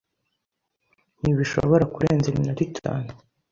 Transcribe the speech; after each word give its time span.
Ntibishobora 1.19 1.83
kurenza 1.93 2.25
iminota 2.29 2.61
itanu. 2.69 3.09